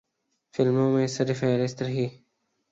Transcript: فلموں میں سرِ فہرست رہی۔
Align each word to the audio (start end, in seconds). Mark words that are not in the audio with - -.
فلموں 0.53 0.91
میں 0.91 1.07
سرِ 1.07 1.35
فہرست 1.35 1.81
رہی۔ 1.83 2.07